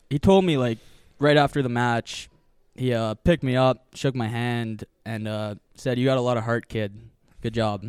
[0.09, 0.77] He told me like
[1.19, 2.29] right after the match,
[2.75, 6.37] he uh, picked me up, shook my hand, and uh, said, "You got a lot
[6.37, 6.93] of heart, kid.
[7.41, 7.85] Good job,"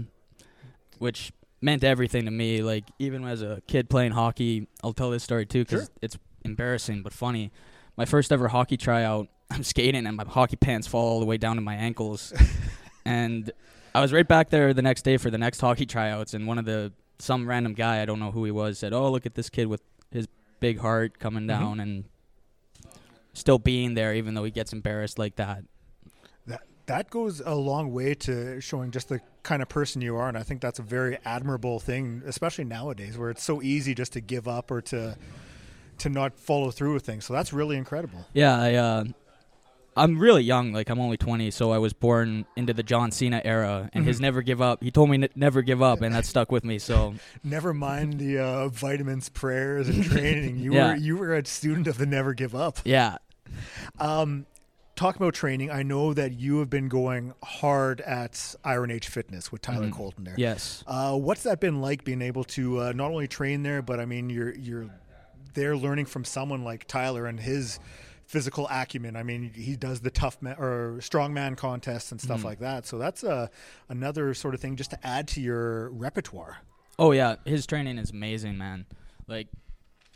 [0.98, 2.62] which meant everything to me.
[2.62, 5.94] Like even as a kid playing hockey, I'll tell this story too because Sure.
[6.02, 7.52] it's embarrassing but funny.
[7.96, 11.36] My first ever hockey tryout, I'm skating and my hockey pants fall all the way
[11.36, 12.32] down to my ankles,
[13.04, 13.50] and
[13.94, 16.58] I was right back there the next day for the next hockey tryouts, and one
[16.58, 19.34] of the some random guy I don't know who he was said, "Oh, look at
[19.34, 19.80] this kid with
[20.10, 20.26] his
[20.60, 21.48] big heart coming Mhm.
[21.48, 22.04] down and
[23.32, 25.64] still being there, even though he gets embarrassed like that."
[26.46, 30.28] That that goes a long way to showing just the kind of person you are,
[30.28, 34.12] and I think that's a very admirable thing, especially nowadays where it's so easy just
[34.14, 35.16] to give up or to
[35.98, 37.24] to not follow through with things.
[37.24, 38.26] So that's really incredible.
[38.34, 39.04] Yeah, I, uh,
[39.96, 40.72] I'm really young.
[40.72, 44.18] Like I'm only 20, so I was born into the John Cena era, and his
[44.18, 44.22] Mhm.
[44.22, 44.82] never give up.
[44.82, 46.78] He told me n- never give up, and that stuck with me.
[46.78, 50.58] So Never mind the uh, vitamins, prayers, and training.
[50.58, 50.88] You Yeah.
[50.90, 52.78] were you were a student of the never give up.
[52.84, 53.16] yeah,
[53.98, 54.46] Um,
[54.96, 55.70] talk about training.
[55.70, 59.92] I know that you have been going hard at Iron Age Fitness with Tyler Mhm.
[59.92, 60.34] Colton there.
[60.36, 60.82] yes.
[60.86, 64.04] Uh, what's that been like being able to uh, not only train there, but I
[64.06, 64.90] mean you're you're
[65.54, 67.78] there learning from someone like Tyler and his
[68.26, 69.16] physical acumen.
[69.16, 72.44] I mean he does the tough man or strongman contests and stuff Mhm.
[72.44, 72.84] like that.
[72.86, 73.46] So that's uh,
[73.88, 76.58] another sort of thing just to add to your repertoire.
[76.98, 78.86] Oh yeah, his training is amazing, man.
[79.28, 79.48] Like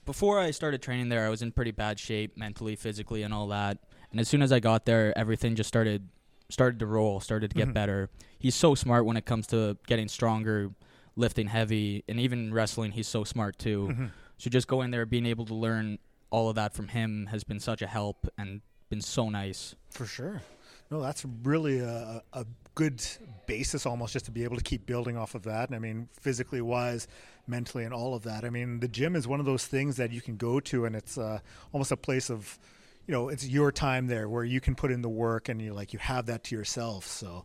[0.04, 3.46] before I started training there, I was in pretty bad shape mentally, physically, and all
[3.48, 3.78] that.
[4.10, 6.08] And as soon as I got there, everything just started
[6.48, 7.74] started to roll, started to get Mhm.
[7.74, 8.10] better.
[8.36, 10.70] He's so smart when it comes to getting stronger,
[11.14, 12.90] lifting heavy, and even wrestling.
[12.90, 13.86] He's so smart too.
[13.92, 14.10] Mhm.
[14.36, 15.98] So just going there, being able to learn
[16.30, 19.74] all of that from him has been such a help and been so nice.
[19.90, 20.42] For sure.
[20.90, 23.02] No, that's really a, a good
[23.46, 25.72] basis almost just to be able to keep building off of that.
[25.72, 27.06] I mean, physically wise,
[27.46, 28.44] mentally, and all of that.
[28.44, 30.96] I mean, the gym is one of those things that you can go to, and
[30.96, 31.38] it's uh,
[31.72, 32.58] almost a place of,
[33.06, 35.72] you know, it's your time there where you can put in the work and you
[35.72, 37.06] like you have that to yourself.
[37.06, 37.44] So.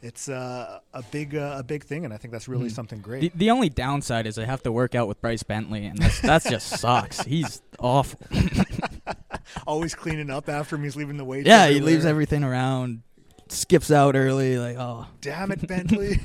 [0.00, 2.72] It's uh, a big, uh, a big thing, and I think that's really Mhm.
[2.74, 3.20] something great.
[3.20, 6.20] The, the only downside is I have to work out with Bryce Bentley, and that's,
[6.20, 7.20] that's just sucks.
[7.22, 8.20] He's awful.
[9.66, 10.84] Always cleaning up after him.
[10.84, 11.46] He's leaving the weights.
[11.48, 13.02] yeah, he leaves everything around,
[13.48, 14.56] skips out early.
[14.58, 16.20] Like, oh, Damn it, Bentley.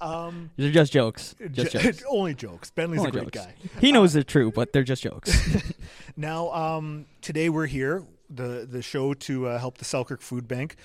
[0.00, 1.34] um, they're just jokes.
[1.52, 2.02] Just j- jokes.
[2.08, 2.70] only jokes.
[2.70, 3.46] Bentley's Only a great jokes.
[3.46, 3.54] guy.
[3.80, 5.30] He knows they're true, but they're just jokes.
[6.16, 10.76] Now, um, today we're here, the the show to uh, help the Selkirk Food Bank.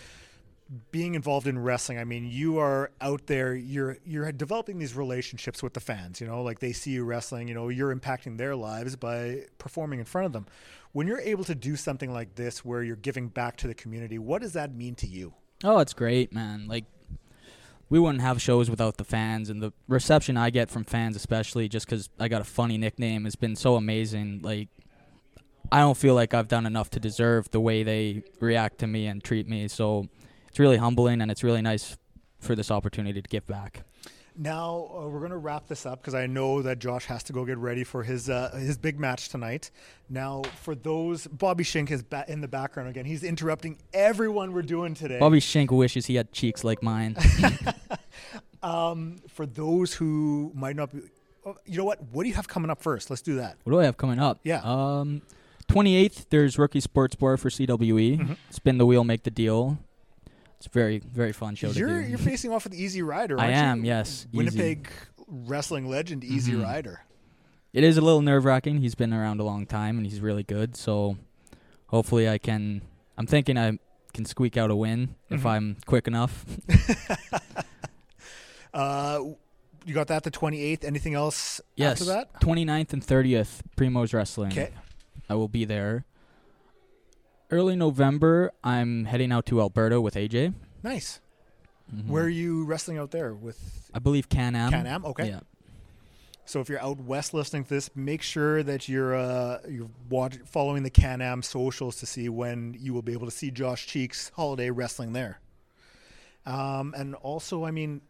[0.91, 3.53] Being involved in wrestling, I mean, you are out there.
[3.55, 6.21] You're you're developing these relationships with the fans.
[6.21, 7.47] You know, like they see you wrestling.
[7.47, 10.45] You know, you're impacting their lives by performing in front of them.
[10.93, 14.17] When you're able to do something like this, where you're giving back to the community,
[14.17, 15.34] what does that mean to you?
[15.63, 16.67] Oh, it's great, man.
[16.67, 16.86] Like
[17.89, 21.67] we wouldn't have shows without the fans and the reception I get from fans especially
[21.67, 24.39] just cuz I got a funny nickname has been so amazing.
[24.41, 24.69] Like
[25.71, 29.07] I don't feel like I've done enough to deserve the way they react to me
[29.07, 29.67] and treat me.
[29.67, 30.07] So
[30.51, 31.95] it's really humbling and it's really nice
[32.39, 33.85] for this opportunity to give back.
[34.37, 37.33] Now uh, we're going to wrap this up because I know that Josh has to
[37.33, 39.71] go get ready for his uh, his big match tonight.
[40.09, 43.05] Now, for those, Bobby Shink is ba- in the background again.
[43.05, 45.19] He's interrupting everyone we're doing today.
[45.19, 47.15] Bobby Shink wishes he had cheeks like mine.
[48.63, 50.99] Um, for those who might not be,
[51.47, 51.99] oh, you know what?
[52.11, 53.09] What do you have coming up first?
[53.09, 53.57] Let's do that.
[53.63, 54.39] What do I have coming up?
[54.43, 54.61] Yeah.
[54.63, 55.23] Um,
[55.67, 58.19] 28th, there's Rookie Sports Bar for CWE.
[58.19, 58.37] Mhm.
[58.51, 59.79] Spin the wheel, make the deal.
[60.63, 62.10] It's very, very fun show You're to do.
[62.10, 63.39] you're facing off with Easy Rider.
[63.39, 63.88] I am, you?
[63.88, 64.38] yes, Easy.
[64.38, 64.89] Winnipeg
[65.28, 66.62] wrestling legend Easy Mhm.
[66.63, 67.02] Rider.
[67.74, 68.78] It is a little nerve wracking.
[68.78, 70.76] He's been around a long time and he's really good.
[70.76, 71.17] So
[71.88, 72.84] hopefully I can.
[73.17, 73.80] I'm thinking I
[74.13, 75.50] can squeak out a win if Mhm.
[75.50, 76.45] I'm quick enough.
[78.74, 79.19] Uh,
[79.86, 80.86] you got that the 28th.
[80.86, 81.93] Anything else yes.
[82.00, 82.39] after that?
[82.39, 84.52] 29th and 30th, Primo's Wrestling.
[84.54, 84.69] Okay.
[85.30, 86.06] I will be there.
[87.51, 90.53] Early November, I'm heading out to Alberta with AJ.
[90.83, 91.19] Nice.
[91.93, 92.07] Mhm.
[92.07, 94.71] Where are you wrestling out there with I believe Can Am.
[94.71, 95.03] Can Am?
[95.05, 95.27] Okay.
[95.27, 95.41] Yeah.
[96.45, 100.37] So if you're out west listening to this, make sure that you're uh, you're watch,
[100.45, 103.85] following the Can Am socials to see when you will be able to see Josh
[103.85, 105.39] Cheeks holiday wrestling there.
[106.45, 108.01] Um, and also, I mean,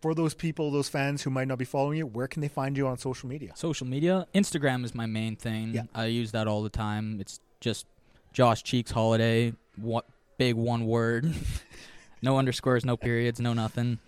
[0.00, 2.76] for those people, those fans who might not be following you, where can they find
[2.76, 3.52] you on social media?
[3.54, 4.26] Social media.
[4.34, 5.72] Instagram is my main thing.
[5.74, 5.82] Yeah.
[5.94, 7.20] I use that all the time.
[7.20, 7.86] It's just
[8.36, 9.54] Josh Cheeks Holiday.
[9.76, 10.04] What
[10.36, 11.32] big one word.
[12.22, 13.98] no underscores, no periods, no nothing.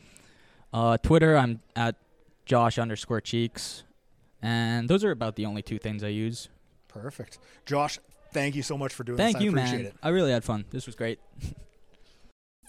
[0.71, 1.95] Uh, Twitter, I'm at
[2.45, 3.85] Josh underscore Cheeks,
[4.43, 6.51] and those are about the only two things I use.
[6.89, 7.99] Perfect, Josh.
[8.31, 9.45] Thank you so much for doing Thank this.
[9.45, 9.87] you, I appreciate man.
[9.87, 9.95] it.
[10.03, 10.67] I really had fun.
[10.69, 11.21] This was great.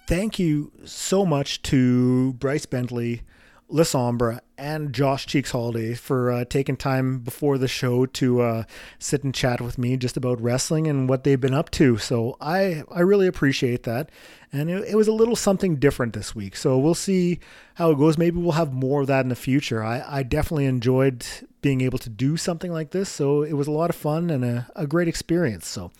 [0.08, 3.24] thank you so much to Bryce Bentley,
[3.72, 8.64] La Sombra, and Josh Cheeks Holiday for uh, taking time before the show to uh,
[8.98, 11.98] sit and chat with me just about wrestling and what they've been up to.
[11.98, 14.10] So I I really appreciate that,
[14.52, 16.56] and it, it was a little something different this week.
[16.56, 17.40] So we'll see
[17.76, 18.18] how it goes.
[18.18, 19.84] Maybe we'll have more of that in the future.
[19.84, 21.26] I, I definitely enjoyed
[21.62, 23.10] being able to do something like this.
[23.10, 25.68] So it was a lot of fun and a, a great experience.
[25.68, 25.92] So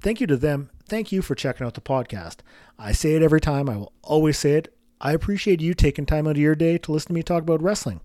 [0.00, 0.70] thank you to them.
[0.88, 2.38] Thank you for checking out the podcast.
[2.78, 3.68] I say it every time.
[3.68, 4.74] I will always say it.
[5.04, 7.60] I appreciate you taking time out of your day to listen to me talk about
[7.60, 8.00] wrestling.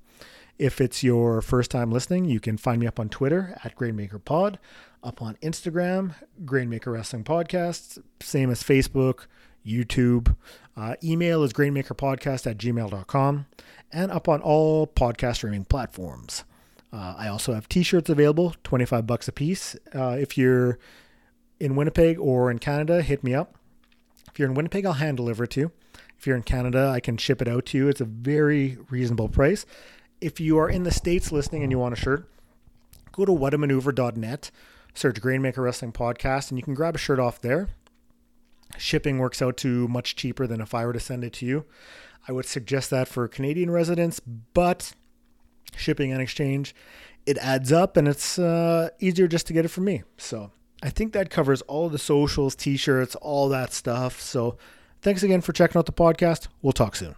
[0.58, 4.56] If it's your first time listening, you can find me up on Twitter at GrainmakerPod,
[5.04, 9.28] up on Instagram, Grainmaker Wrestling Podcast, same as Facebook,
[9.64, 10.36] YouTube.
[10.76, 13.46] Uh, email is grainmakerpodcast at gmail.com,
[13.92, 16.46] and up on all podcast streaming platforms.
[16.92, 19.76] Uh, I also have t-shirts available, 25 bucks a piece.
[19.94, 20.80] Uh, if you're
[21.60, 23.54] in Winnipeg or in Canada, hit me up.
[24.32, 25.72] If you're in Winnipeg, I'll hand deliver it to you.
[26.18, 27.88] If you're in Canada, I can ship it out to you.
[27.90, 29.66] It's a very reasonable price.
[30.20, 32.28] If you are in the States listening and you want a shirt,
[33.12, 34.52] go to whatamaneuver.net,
[34.96, 37.70] search Grainmaker Wrestling Podcast, and you can grab a shirt off there.
[38.78, 41.66] Shipping works out to much cheaper than if I were to send it to you.
[42.28, 44.94] I would suggest that for Canadian residents, but
[45.76, 46.76] shipping and exchange,
[47.26, 50.04] it adds up and it's uh, easier just to get it from me.
[50.18, 50.52] So
[50.82, 54.20] I think that covers all the socials, t shirts, all that stuff.
[54.20, 54.58] So
[55.02, 56.48] thanks again for checking out the podcast.
[56.62, 57.16] We'll talk soon.